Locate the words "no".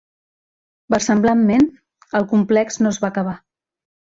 2.85-2.95